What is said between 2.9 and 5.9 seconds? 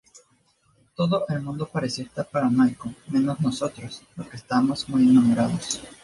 menos nosotros que estábamos muy enamorados.